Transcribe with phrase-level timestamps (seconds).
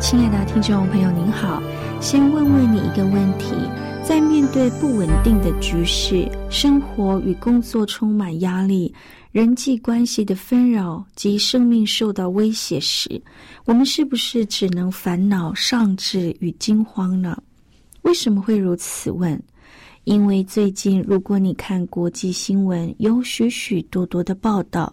[0.00, 1.62] 亲爱的听众朋友，您好。
[2.00, 3.52] 先问问你一个问题：
[4.02, 8.92] 在面对不稳定的局势、生活与工作充满压力、
[9.30, 13.20] 人际关系的纷扰及生命受到威胁时，
[13.66, 17.36] 我们是不是只能烦恼、丧志与惊慌呢？
[18.00, 19.38] 为什么会如此问？
[20.04, 24.90] 因为最近，如果你看国际新闻，有许许多多的报道，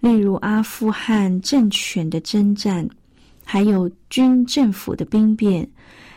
[0.00, 2.86] 例如阿富汗政权的征战。
[3.44, 5.68] 还有军政府的兵变，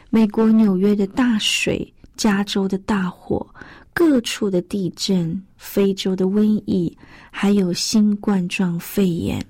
[0.09, 3.45] 美国纽约的大水，加州的大火，
[3.93, 6.97] 各处的地震，非洲的瘟疫，
[7.29, 9.45] 还有新冠状肺炎，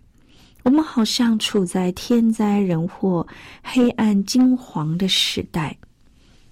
[0.64, 3.26] 我们好像处在天灾人祸、
[3.64, 5.78] 黑暗惊惶的时代。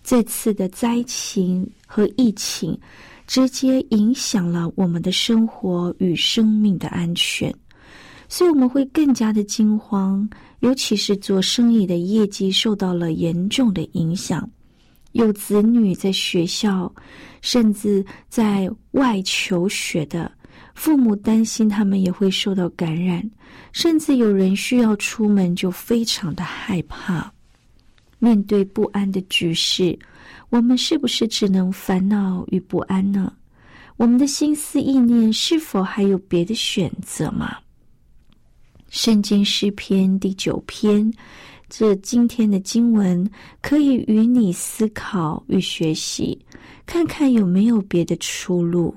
[0.03, 2.79] 这次的灾情和疫情，
[3.25, 7.51] 直接影响了我们的生活与生命的安全。
[8.27, 10.27] 所以我们会更加的惊慌，
[10.59, 14.49] 尤其是做生意的业绩受到了严重的影响，
[15.11, 16.93] 有子女在学校，
[17.41, 20.31] 甚至在外求学的
[20.73, 23.23] 父母担心他们也会受到感染，
[23.71, 27.31] 甚至有人需要出门就非常的害怕。
[28.17, 29.97] 面对不安的局势，
[30.49, 33.31] 我们是不是只能烦恼与不安呢？
[33.97, 37.55] 我们的心思意念是否还有别的选择吗？
[38.95, 41.13] 圣经诗篇第九篇，
[41.67, 43.29] 这今天的经文
[43.61, 46.39] 可以与你思考与学习，
[46.85, 48.95] 看看有没有别的出路。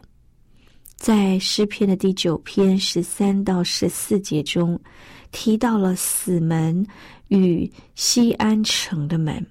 [0.95, 4.79] 在诗篇的第九篇十三到十四节中，
[5.33, 6.87] 提到了死门
[7.27, 9.45] 与西安城的门。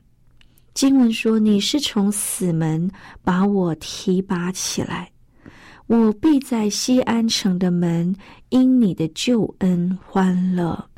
[0.73, 2.89] 经文说：“你是从死门
[3.21, 5.11] 把我提拔起来。”
[5.87, 8.13] 我必在西安城的门
[8.49, 10.89] 因你的救恩欢乐。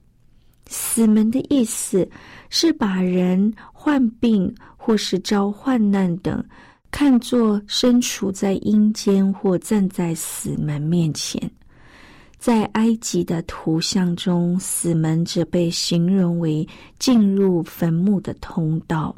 [0.66, 2.08] 死门的意思
[2.50, 6.44] 是把人患病或是遭患难等
[6.92, 11.40] 看作身处在阴间或站在死门面前。
[12.38, 16.68] 在埃及的图像中，死门则被形容为
[16.98, 19.16] 进入坟墓的通道。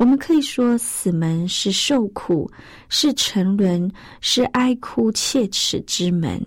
[0.00, 2.50] 我们可以说，死门是受苦，
[2.88, 6.40] 是沉沦，是哀哭切齿之门；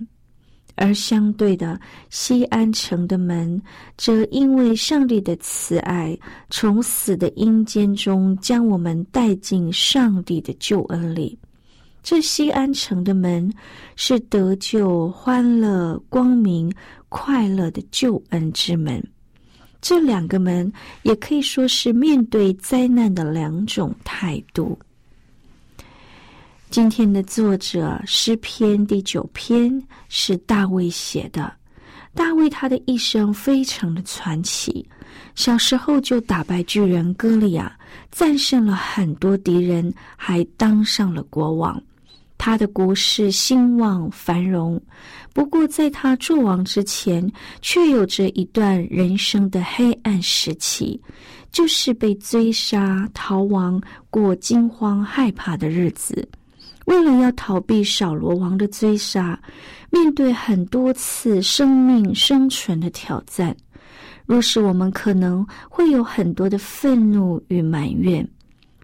[0.74, 3.62] 而相对的，西安城的门，
[3.96, 6.18] 则因为上帝的慈爱，
[6.50, 11.38] 从死的阴间中将我们带进上帝的救恩里。
[12.02, 13.54] 这西安城的门，
[13.96, 16.74] 是得救、欢乐、光明、
[17.08, 19.13] 快乐的救恩之门。
[19.84, 20.72] 这两个门
[21.02, 24.80] 也可以说是面对灾难的两种态度。
[26.70, 31.54] 今天的作者诗篇第九篇是大卫写的。
[32.16, 34.88] 大卫他的一生非常的传奇，
[35.36, 37.78] 小时候就打败巨人歌利亚，
[38.10, 41.84] 战胜了很多敌人，还当上了国王。
[42.46, 44.78] 他的国势兴旺繁荣，
[45.34, 47.26] 不过在他做王之前，
[47.62, 51.00] 却有着一段人生的黑暗时期，
[51.54, 56.28] 就是被追杀、逃亡过惊慌害怕的日子。
[56.84, 59.40] 为了要逃避扫罗王的追杀，
[59.90, 63.56] 面对很多次生命生存的挑战，
[64.26, 68.28] 若是我们可能会有很多的愤怒与埋怨。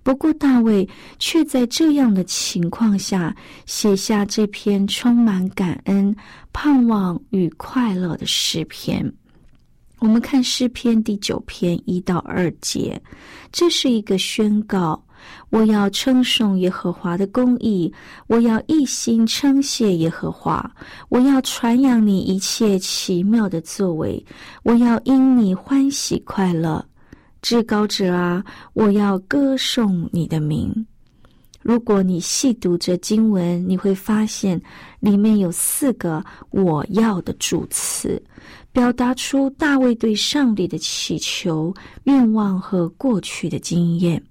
[0.09, 0.89] 不过，大卫
[1.19, 3.35] 却在这样的情况下
[3.67, 6.15] 写下这篇充满感恩、
[6.51, 9.13] 盼望与快乐的诗篇。
[10.00, 13.00] 我们看诗篇第九篇一到二节，
[13.51, 15.00] 这是一个宣告：
[15.51, 17.94] 我要称颂耶和华的公义，
[18.25, 20.71] 我要一心称谢耶和华，
[21.09, 24.25] 我要传扬你一切奇妙的作为，
[24.63, 26.83] 我要因你欢喜快乐。
[27.41, 28.44] 至高者啊，
[28.74, 30.86] 我要歌颂你的名。
[31.62, 34.59] 如果你细读这经文，你会发现
[35.01, 38.21] 里面有四个“我要”的主词，
[38.71, 41.74] 表达出大卫对上帝的祈求、
[42.06, 44.24] 愿望和过去的经验。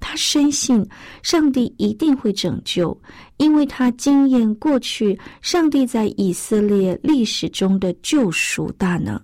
[0.00, 0.84] 他深信
[1.22, 3.00] 上帝一定会拯救，
[3.36, 9.18] 因为他经验过去上帝在以色列历史中的救赎大能，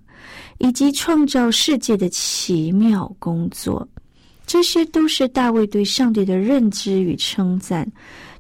[0.59, 3.87] 以及创造世界的奇妙工作。
[4.47, 7.91] 这些都是大卫对上帝的认知与称赞。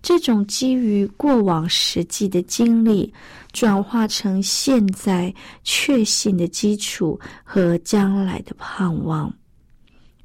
[0.00, 3.12] 这种基于过往实际的经历，
[3.52, 5.34] 转化成现在
[5.64, 9.30] 确信的基础和将来的盼望。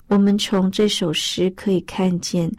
[0.08, 2.50] 我们从这首诗可以看见，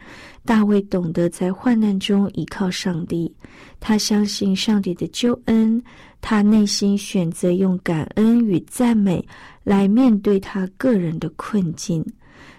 [0.43, 3.33] 大卫懂得在患难中依靠上帝，
[3.79, 5.81] 他相信上帝的救恩，
[6.27, 9.23] 他内心选择用感恩与赞美
[9.63, 12.03] 来面对他个人的困境。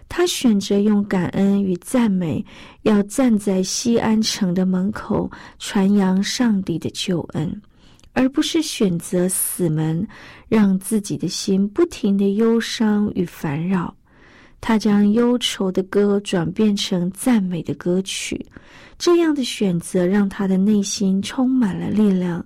[0.09, 2.45] 他选择用感恩与赞美，
[2.83, 5.29] 要站在西安城的门口
[5.59, 7.61] 传扬上帝的救恩，
[8.13, 10.07] 而不是选择死门，
[10.49, 13.93] 让自己的心不停的忧伤与烦扰。
[14.69, 18.45] 他将忧愁的歌转变成赞美的歌曲，
[18.99, 22.45] 这样的选择让他的内心充满了力量。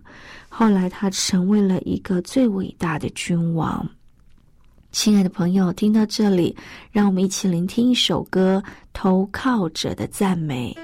[0.50, 3.88] 后来，他成为了一个最伟大的君王。
[4.92, 6.54] 亲爱的朋友，听到这里，
[6.92, 8.62] 让我们一起聆听一首歌
[8.92, 10.76] 《投靠者的赞美》。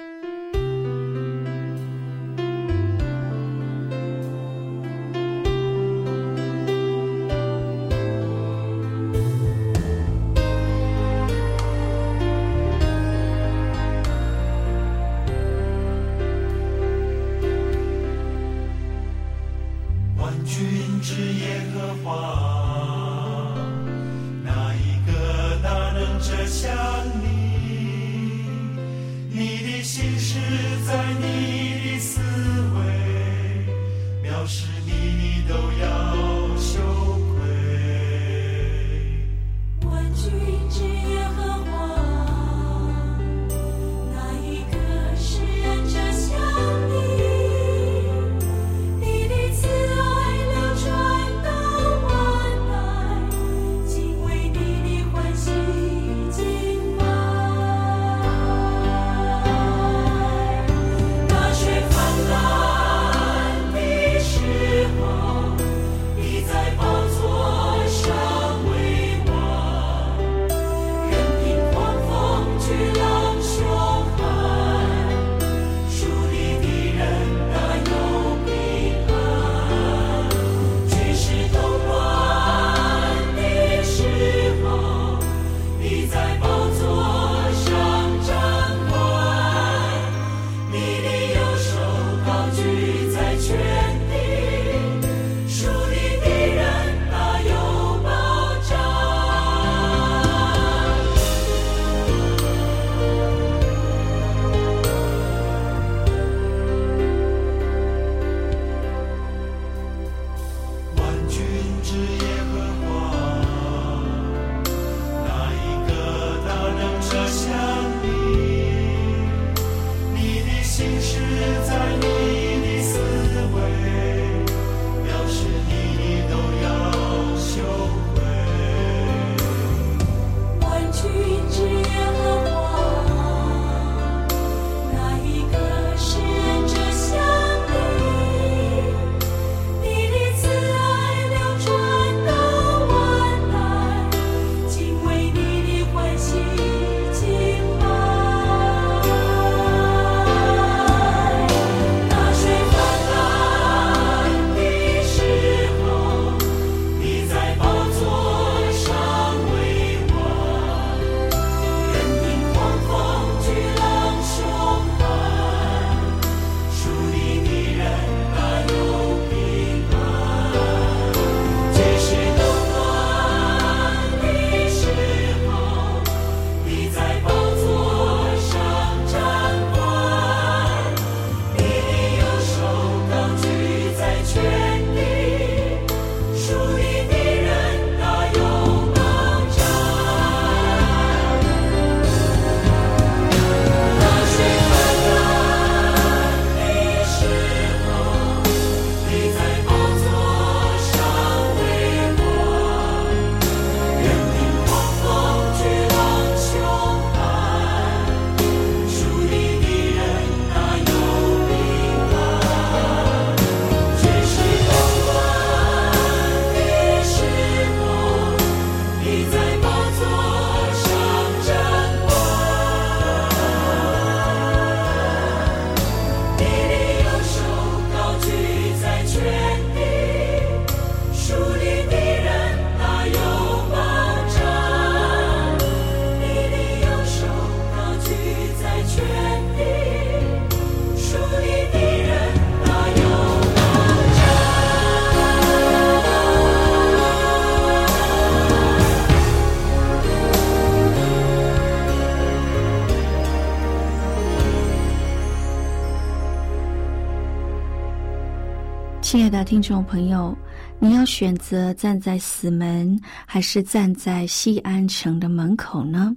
[259.07, 260.37] 亲爱的听众朋友，
[260.81, 266.13] 你要选择站在死门，还是站在西安城的门口呢？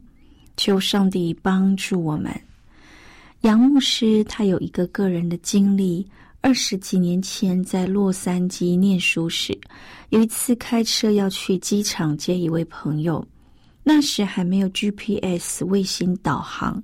[0.58, 2.34] 求上帝帮助我们。
[3.41, 6.03] 杨牧师他有一个个人的经历：
[6.41, 9.55] 二十几年前在洛杉矶念书时，
[10.10, 13.24] 有一次开车要去机场接一位朋友，
[13.84, 16.81] 那时还没有 GPS 卫星导航，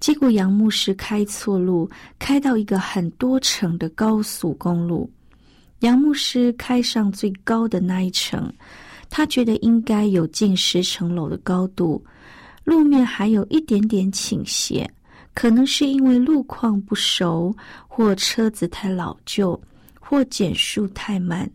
[0.00, 1.88] 结果杨牧师开错路，
[2.18, 5.08] 开到一个很多层的高速公路。
[5.80, 8.52] 杨牧师开上最高的那一层，
[9.10, 12.02] 他觉得应该有近十层楼的高度，
[12.64, 14.90] 路面还有一点点倾斜，
[15.34, 17.54] 可能是因为路况不熟，
[17.86, 19.60] 或车子太老旧，
[20.00, 21.48] 或减速太慢。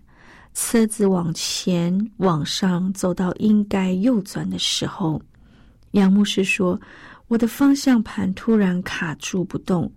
[0.54, 5.20] 车子往前往上走到应该右转的时候，
[5.92, 6.80] 杨牧师说
[7.28, 9.92] ：“我的方向盘突然卡住不动，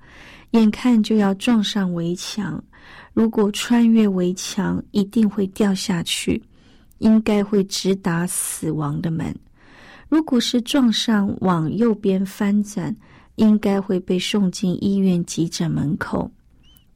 [0.54, 2.62] 眼看就要撞上围墙。”
[3.14, 6.42] 如果穿越围墙，一定会掉下去，
[6.98, 9.32] 应该会直达死亡的门。
[10.08, 12.94] 如果是撞上往右边翻转，
[13.36, 16.28] 应该会被送进医院急诊门口。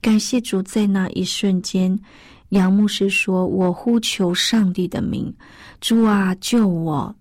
[0.00, 1.96] 感谢主，在那一瞬间，
[2.48, 5.32] 杨牧师说：“我呼求上帝的名，
[5.80, 7.14] 主啊，救我！”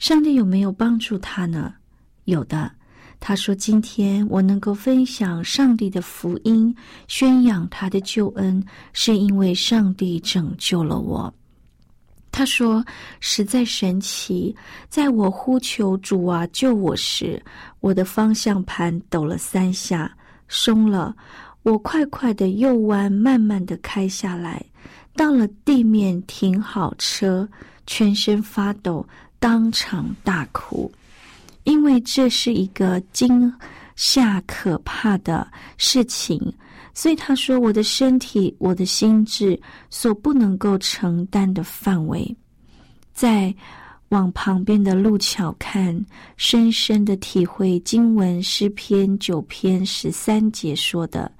[0.00, 1.74] 上帝有没有帮助他呢？
[2.24, 2.72] 有的。
[3.20, 6.74] 他说：“今天我能够分享上帝的福音，
[7.06, 11.32] 宣扬他的救恩，是因为上帝拯救了我。”
[12.32, 12.82] 他说
[13.20, 14.56] ：“实在神奇，
[14.88, 17.40] 在我呼求主啊救我时，
[17.80, 20.10] 我的方向盘抖了三下，
[20.48, 21.14] 松了。
[21.62, 24.64] 我快快的右弯，慢慢的开下来，
[25.14, 27.46] 到了地面停好车，
[27.86, 29.06] 全身发抖，
[29.38, 30.90] 当场大哭。”
[31.64, 33.52] 因为这是一个惊
[33.96, 36.40] 吓可怕的事情，
[36.94, 42.36] 所以他说：“我的身体，我的心智所不能够承担的范围。”
[43.12, 43.54] 在
[44.08, 46.04] 往旁边的路桥看，
[46.36, 51.30] 深深的体会经文诗篇九篇十三节说的：“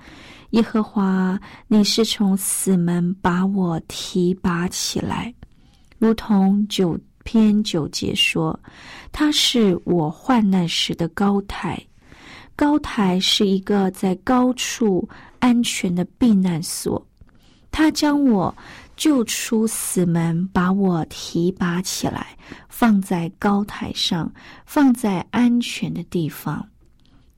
[0.50, 5.34] 耶和华，你是从死门把我提拔起来，
[5.98, 8.58] 如同九。”篇九节说
[9.12, 11.80] ：“它是我患难时的高台，
[12.56, 15.08] 高台是一个在高处
[15.38, 17.04] 安全的避难所。
[17.72, 18.52] 他将我
[18.96, 22.36] 救出死门，把我提拔起来，
[22.68, 24.30] 放在高台上，
[24.66, 26.66] 放在安全的地方。”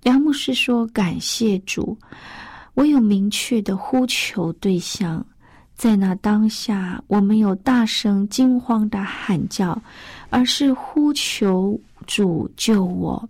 [0.04, 1.96] 杨牧师说：“感谢主，
[2.74, 5.24] 我有明确的呼求对象。”
[5.82, 9.76] 在那当下，我没有大声惊慌的喊叫，
[10.30, 13.28] 而是呼求主救我。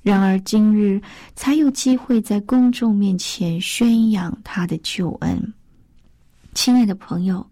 [0.00, 1.02] 然而今日
[1.34, 5.52] 才有机会在公众面前宣扬他的救恩。
[6.54, 7.44] 亲爱的朋友，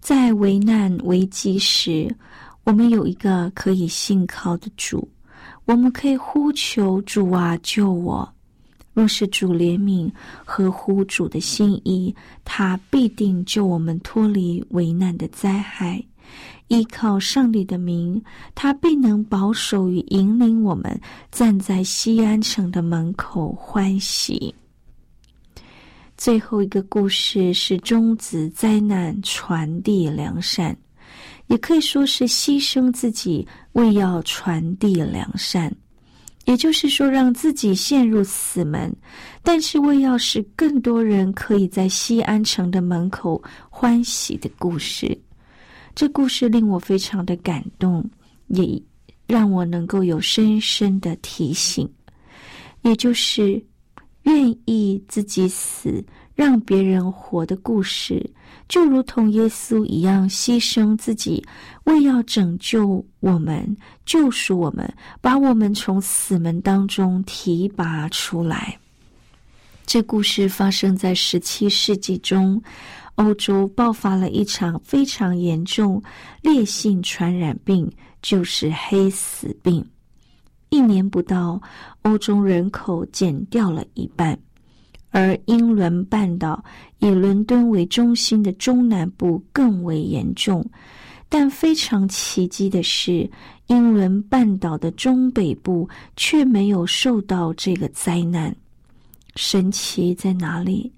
[0.00, 2.14] 在危难危机时，
[2.64, 5.08] 我们有一个可以信靠的主，
[5.64, 8.30] 我们可以呼求主啊，救我。
[8.92, 10.10] 若是主怜悯
[10.44, 16.02] 合乎主的心意，他必定救我们脱离危难的灾害。
[16.68, 18.22] 依靠上帝的名，
[18.54, 20.98] 他必能保守与引领我们
[21.30, 24.54] 站在西安城的门口欢喜。
[26.16, 30.74] 最后一个故事是终止灾难，传递良善，
[31.48, 35.74] 也可以说是牺牲自己为要传递良善。
[36.44, 38.94] 也就是说，让自己陷入死门，
[39.42, 45.16] 但是为要使更多人可以在西安城的门口欢喜的故事。
[45.94, 48.04] 这故事令我非常的感动，
[48.48, 48.82] 也
[49.26, 51.88] 让我能够有深深的提醒，
[52.82, 53.62] 也就是
[54.22, 58.28] 愿意自己死，让别人活的故事。
[58.72, 61.44] 就如同耶稣一样牺牲自己，
[61.84, 63.76] 为要拯救我们、
[64.06, 68.74] 救赎我们，把我们从死门当中提拔出来。
[69.84, 72.62] 这故事发生在十七世纪中，
[73.16, 76.02] 欧洲爆发了一场非常严重
[76.40, 79.86] 烈性传染病，就是黑死病。
[80.70, 81.60] 一年不到，
[82.00, 84.38] 欧洲人口减掉了一半。
[85.12, 86.64] 而英伦半岛
[86.98, 90.68] 以伦敦为中心的中南部更为严重，
[91.28, 93.30] 但非常奇迹的是，
[93.68, 98.54] 英伦半岛的中北部却没有受到这个灾难。
[99.36, 100.90] 神奇在哪里？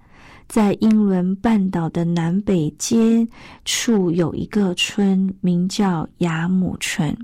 [0.47, 3.27] 在英伦半岛的南北间
[3.65, 7.17] 处有一个村，名叫雅姆村。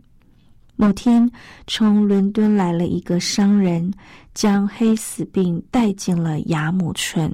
[0.81, 1.31] 某天，
[1.67, 3.93] 从伦敦来了一个商人，
[4.33, 7.31] 将黑死病带进了雅姆村。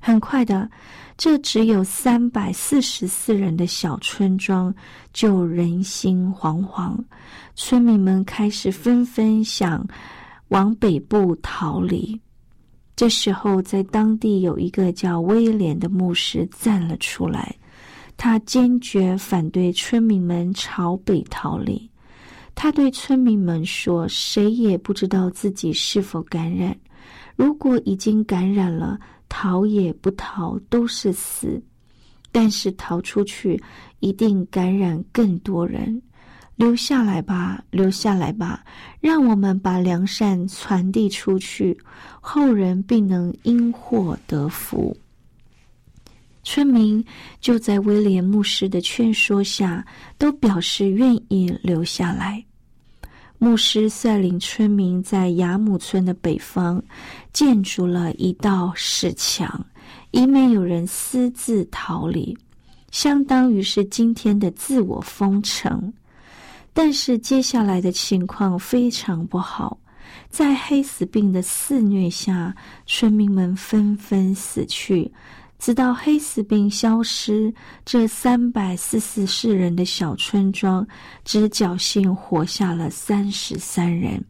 [0.00, 0.68] 很快的，
[1.16, 4.74] 这只有三百四十四人的小村庄
[5.12, 6.98] 就人心惶惶，
[7.54, 9.86] 村民们开始纷纷想
[10.48, 12.20] 往北部逃离。
[12.96, 17.54] 这时候，在当地有一个叫威廉的牧师站了出来，
[18.16, 21.88] 他坚决反对村民们朝北逃离。
[22.54, 26.74] 他对村民们说：“谁也不知道自己是否感染。
[27.36, 31.62] 如果已经感染了，逃也不逃都是死。
[32.32, 33.62] 但是逃出去，
[34.00, 36.00] 一定感染更多人。
[36.56, 38.64] 留下来吧，留下来吧，
[39.00, 41.76] 让我们把良善传递出去，
[42.20, 44.96] 后人必能因祸得福。”
[46.44, 47.04] 村民
[47.40, 49.84] 就在威廉牧师的劝说下，
[50.18, 52.44] 都表示愿意留下来。
[53.38, 56.82] 牧师率领村民在雅姆村的北方
[57.32, 59.66] 建筑了一道石墙，
[60.12, 62.36] 以免有人私自逃离，
[62.90, 65.92] 相当于是今天的自我封城。
[66.72, 69.78] 但是接下来的情况非常不好，
[70.28, 72.54] 在黑死病的肆虐下，
[72.86, 75.10] 村民们纷纷死去。
[75.64, 77.50] 直到黑死病消失，
[77.86, 80.86] 这三百四十四人的小村庄
[81.24, 84.22] 只侥幸活下了三十三人，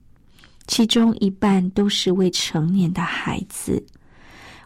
[0.68, 3.84] 其中一半都是未成年的孩子。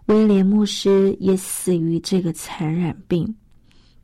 [0.09, 3.35] 威廉牧师也死于这个传染病。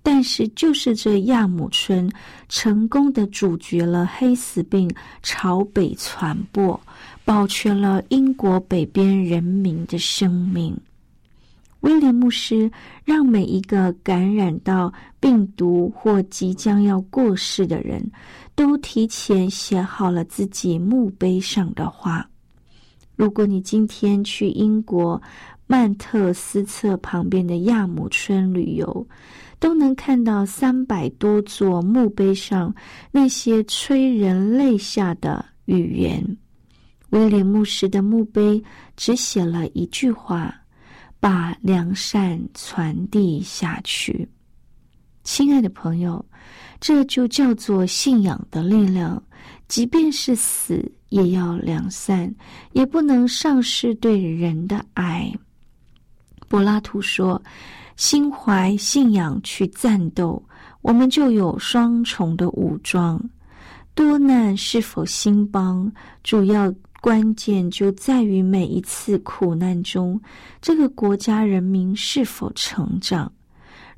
[0.03, 2.11] 但是，就是这亚姆村
[2.49, 4.91] 成功的阻绝了黑死病
[5.23, 6.81] 朝北传播，
[7.27, 10.75] 保全了英国北边人民的生命。
[11.85, 12.71] 威廉牧师
[13.05, 18.03] 让每一个感染到病毒或即将要过世的人，
[18.55, 22.27] 都提前写好了自己墓碑上的话。
[23.17, 25.21] 如果你今天去英国
[25.67, 29.07] 曼特斯特旁边的亚姆村旅游，
[29.59, 32.75] 都能看到三百多座墓碑上
[33.13, 36.39] 那些催人泪下的语言。
[37.11, 38.65] 威廉牧师的墓碑
[38.97, 40.63] 只写了一句话。
[41.25, 44.29] 把良善传递下去，
[45.23, 46.23] 亲爱的朋友，
[46.79, 49.23] 这就叫做信仰的力量。
[49.67, 52.31] 即便是死，也要良善，
[52.73, 55.33] 也不能丧失对人的爱。
[56.47, 57.43] 柏拉图说
[57.97, 60.47] ：“心怀信仰去战斗，
[60.83, 63.19] 我们就有双重的武装。
[63.95, 65.91] 多难是否兴邦，
[66.23, 66.71] 主要。”
[67.05, 70.19] 关键就在于每一次苦难中，
[70.63, 73.31] 这个国家人民是否成长。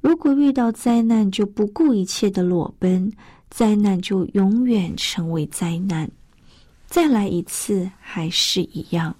[0.01, 3.09] 如果遇到灾难就不顾一切的裸奔，
[3.49, 6.11] 灾难就永远成为灾难。
[6.88, 9.14] 再来一次还是一样。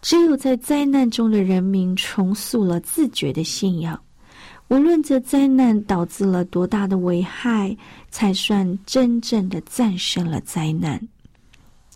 [0.00, 4.02] 只有在灾难中的人民重塑了自觉的信仰，
[4.68, 7.76] 无论这灾难导致了多大的危害，
[8.08, 10.98] 才算真正的战胜了灾难。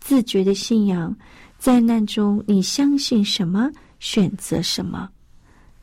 [0.07, 1.12] 自觉的信仰，
[1.59, 5.11] 灾难中你相信什么，选择什么。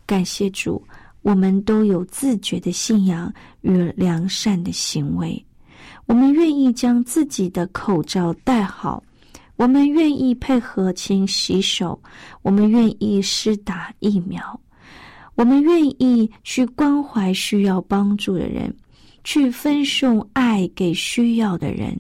[0.05, 0.81] 感谢主，
[1.23, 5.45] 我们都有自觉的信仰与良善的行为。
[6.05, 9.03] 我们愿意将自己的口罩戴好，
[9.57, 12.01] 我们愿意配合勤洗手，
[12.43, 14.57] 我们愿意施打疫苗，
[15.35, 18.73] 我们愿意去关怀需要帮助的人，
[19.25, 21.99] 去分送爱给需要的人。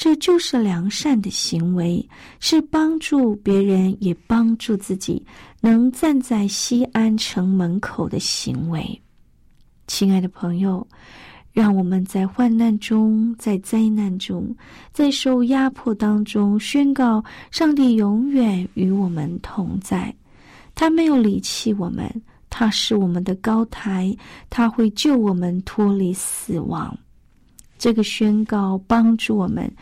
[0.00, 2.02] 这就是良善的行为，
[2.38, 5.22] 是帮助别人也帮助自己，
[5.60, 8.98] 能站在西安城门口的行为。
[9.86, 10.88] 亲爱的朋友，
[11.52, 14.56] 让我们在患难中，在灾难中，
[14.90, 20.14] 在受压迫当中，宣告上帝永远与我们同在。
[20.74, 22.10] 他没有离弃我们，
[22.48, 24.16] 他是我们的高台，
[24.48, 26.98] 他会救我们脱离死亡。
[27.80, 29.72] 这个宣告帮助我们，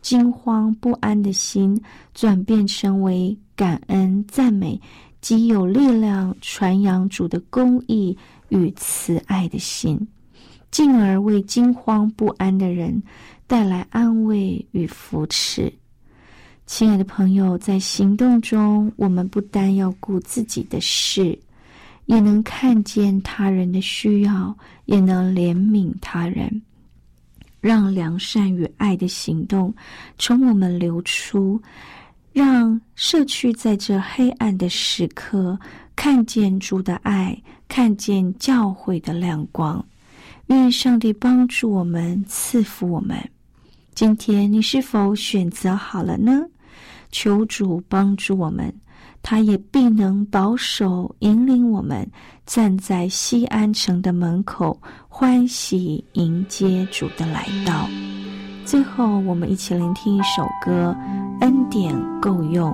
[0.00, 1.76] 惊慌不安的心
[2.14, 4.80] 转变成为感恩赞美，
[5.20, 8.16] 极有力量传扬主的公义
[8.50, 9.98] 与慈爱的心，
[10.70, 13.02] 进而为惊慌不安的人
[13.48, 15.72] 带来安慰与扶持。
[16.64, 21.36] 亲爱的朋友，在行动中，我们不单要顾自己的事，
[22.06, 26.62] 也能看见他人的需要，也能怜悯他人。
[27.60, 29.74] 让良善与爱的行动
[30.18, 31.60] 从我们流出，
[32.32, 35.58] 让社区在这黑暗的时刻
[35.96, 39.84] 看见主的爱，看见教会的亮光。
[40.46, 43.18] 愿上帝帮助我们，赐福我们。
[43.94, 46.40] 今天你是否选择好了呢？
[47.10, 48.72] 求主帮助我们，
[49.22, 52.08] 他也必能保守引领我们
[52.46, 57.88] 站在西安城的门口，欢喜迎接主的来到。
[58.64, 60.94] 最后，我们一起聆听一首歌，
[61.40, 62.70] 《恩典够用》。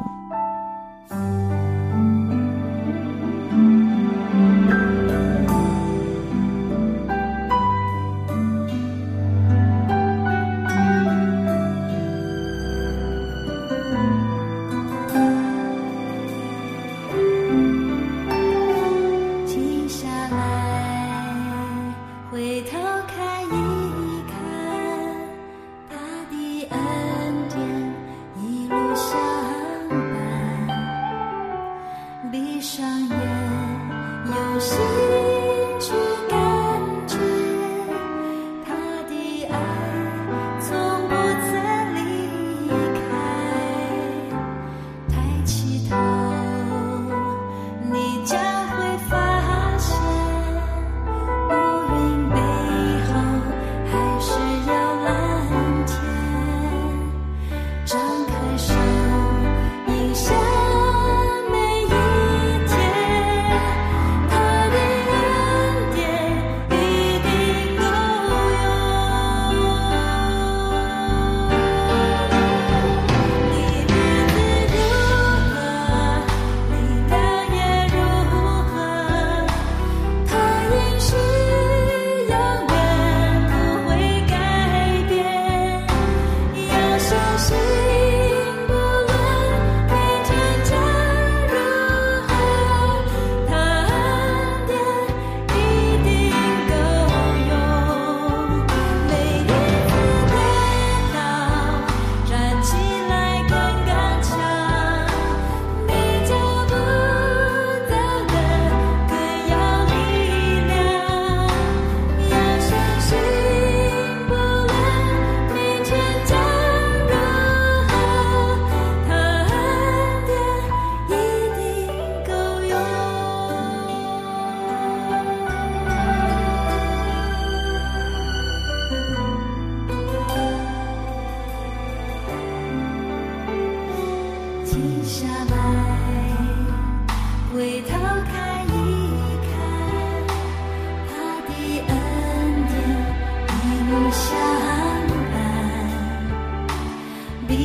[34.64, 35.03] see.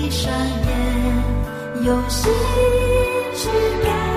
[0.09, 0.33] 闪
[0.65, 2.31] 眼，用心
[3.35, 3.47] 去
[3.83, 4.08] 感。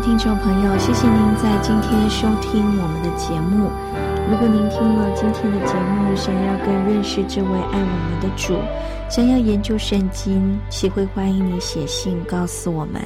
[0.00, 3.70] 听众朋友，谢谢您在今天收听我们的节目。
[4.30, 8.54] 如果您听了今天的节目，想要更认识这位爱我们的主，
[9.08, 13.02] 想要研究圣经，岂会欢迎你写信告诉我们。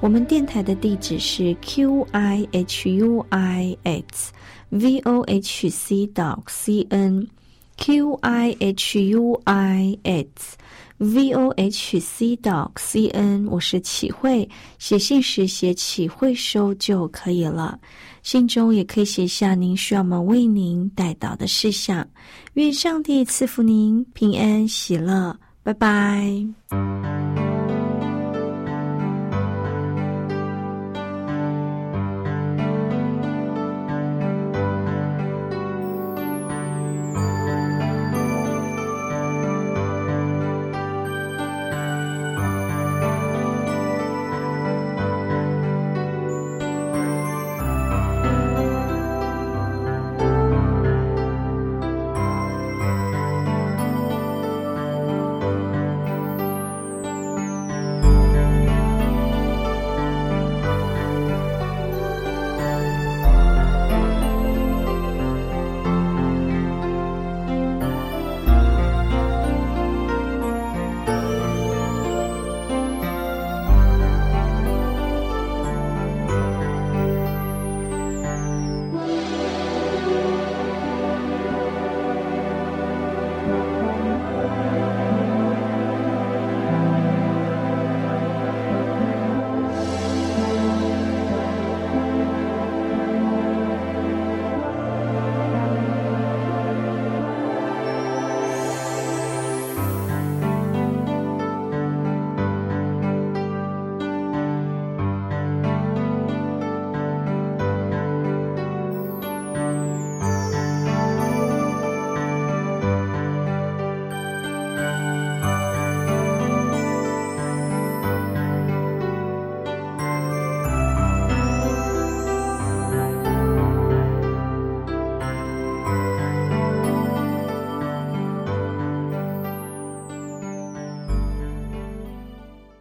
[0.00, 4.32] 我们电台的地址是 q i h u i x
[4.70, 7.28] v o h c dot c n
[7.76, 10.56] q i h u i x
[10.98, 13.46] v o h c dot c n。
[13.46, 17.78] 我是启慧，写信时写启慧收就可以了。
[18.22, 22.06] 信中也可以写下您需要我们为您带到的事项。
[22.54, 25.36] 愿上帝赐福您平安喜乐。
[25.62, 27.13] 拜拜。